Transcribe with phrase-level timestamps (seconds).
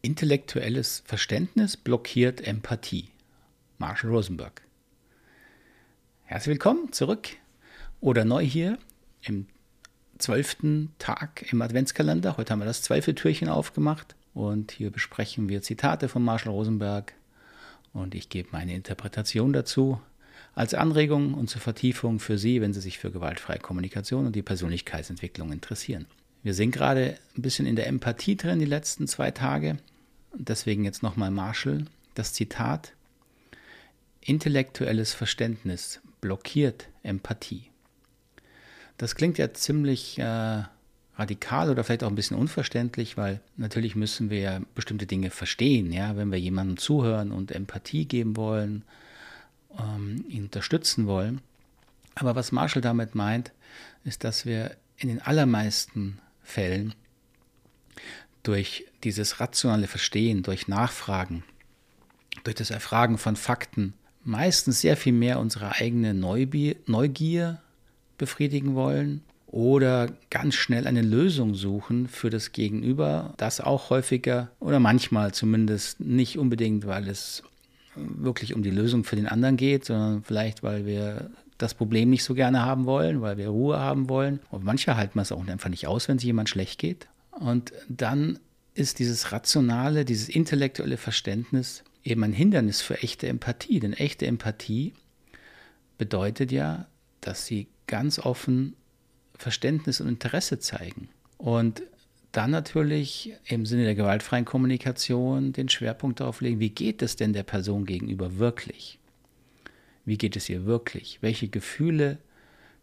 [0.00, 3.08] Intellektuelles Verständnis blockiert Empathie.
[3.78, 4.62] Marshall Rosenberg.
[6.22, 7.30] Herzlich willkommen zurück
[8.00, 8.78] oder neu hier
[9.22, 9.46] im
[10.18, 12.36] zwölften Tag im Adventskalender.
[12.36, 17.14] Heute haben wir das zwölfte Türchen aufgemacht und hier besprechen wir Zitate von Marshall Rosenberg
[17.92, 20.00] und ich gebe meine Interpretation dazu
[20.54, 24.42] als Anregung und zur Vertiefung für Sie, wenn Sie sich für gewaltfreie Kommunikation und die
[24.42, 26.06] Persönlichkeitsentwicklung interessieren.
[26.42, 29.78] Wir sind gerade ein bisschen in der Empathie drin die letzten zwei Tage.
[30.34, 32.92] Deswegen jetzt nochmal Marshall, das Zitat.
[34.20, 37.64] Intellektuelles Verständnis blockiert Empathie.
[38.98, 40.62] Das klingt ja ziemlich äh,
[41.16, 45.92] radikal oder vielleicht auch ein bisschen unverständlich, weil natürlich müssen wir ja bestimmte Dinge verstehen,
[45.92, 48.84] ja, wenn wir jemandem zuhören und Empathie geben wollen
[49.78, 51.40] ähm, ihn unterstützen wollen.
[52.14, 53.52] Aber was Marshall damit meint,
[54.04, 56.94] ist, dass wir in den allermeisten Fällen
[58.42, 61.44] durch dieses rationale Verstehen, durch Nachfragen,
[62.44, 63.92] durch das Erfragen von Fakten
[64.24, 67.60] meistens sehr viel mehr unsere eigene Neugier
[68.16, 74.80] befriedigen wollen oder ganz schnell eine Lösung suchen für das Gegenüber, das auch häufiger oder
[74.80, 77.42] manchmal zumindest nicht unbedingt, weil es
[77.94, 82.24] wirklich um die Lösung für den anderen geht, sondern vielleicht, weil wir das Problem nicht
[82.24, 84.40] so gerne haben wollen, weil wir Ruhe haben wollen.
[84.50, 87.08] Und manche halten es auch einfach nicht aus, wenn sich jemand schlecht geht.
[87.32, 88.38] Und dann
[88.74, 93.80] ist dieses rationale, dieses intellektuelle Verständnis eben ein Hindernis für echte Empathie.
[93.80, 94.94] Denn echte Empathie
[95.98, 96.86] bedeutet ja,
[97.20, 98.74] dass sie ganz offen
[99.34, 101.08] Verständnis und Interesse zeigen.
[101.38, 101.82] Und
[102.32, 107.32] dann natürlich im Sinne der gewaltfreien Kommunikation den Schwerpunkt darauf legen, wie geht es denn
[107.32, 108.98] der Person gegenüber wirklich?
[110.08, 111.18] Wie geht es ihr wirklich?
[111.20, 112.16] Welche Gefühle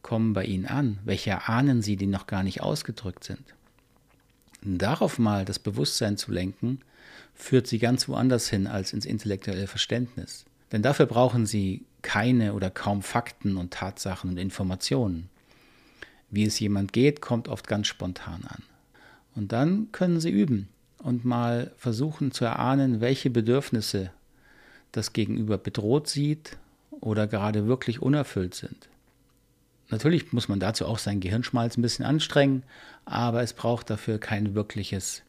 [0.00, 0.98] kommen bei Ihnen an?
[1.04, 3.42] Welche ahnen Sie, die noch gar nicht ausgedrückt sind?
[4.62, 6.80] Darauf mal das Bewusstsein zu lenken,
[7.34, 10.46] führt Sie ganz woanders hin als ins intellektuelle Verständnis.
[10.72, 15.28] Denn dafür brauchen Sie keine oder kaum Fakten und Tatsachen und Informationen.
[16.30, 18.62] Wie es jemand geht, kommt oft ganz spontan an.
[19.34, 24.10] Und dann können Sie üben und mal versuchen zu erahnen, welche Bedürfnisse
[24.92, 26.56] das Gegenüber bedroht sieht
[27.00, 28.88] oder gerade wirklich unerfüllt sind.
[29.88, 32.62] Natürlich muss man dazu auch sein Gehirnschmalz ein bisschen anstrengen,
[33.04, 35.22] aber es braucht dafür kein wirkliches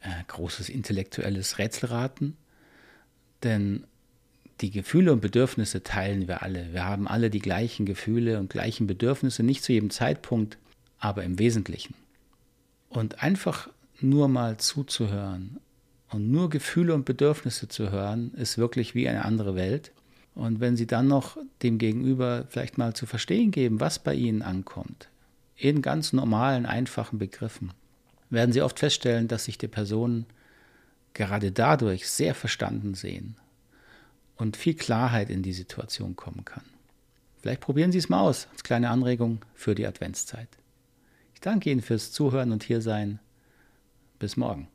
[0.00, 2.36] äh, großes intellektuelles Rätselraten,
[3.42, 3.84] denn
[4.60, 6.72] die Gefühle und Bedürfnisse teilen wir alle.
[6.72, 10.58] Wir haben alle die gleichen Gefühle und gleichen Bedürfnisse, nicht zu jedem Zeitpunkt,
[10.98, 11.94] aber im Wesentlichen.
[12.88, 13.68] Und einfach
[14.00, 15.58] nur mal zuzuhören
[16.10, 19.92] und nur Gefühle und Bedürfnisse zu hören, ist wirklich wie eine andere Welt.
[20.36, 24.42] Und wenn Sie dann noch dem Gegenüber vielleicht mal zu verstehen geben, was bei Ihnen
[24.42, 25.08] ankommt,
[25.56, 27.72] in ganz normalen, einfachen Begriffen,
[28.28, 30.26] werden Sie oft feststellen, dass sich die Personen
[31.14, 33.36] gerade dadurch sehr verstanden sehen
[34.36, 36.64] und viel Klarheit in die Situation kommen kann.
[37.40, 40.48] Vielleicht probieren Sie es mal aus als kleine Anregung für die Adventszeit.
[41.32, 43.20] Ich danke Ihnen fürs Zuhören und Hiersein.
[44.18, 44.68] Bis morgen.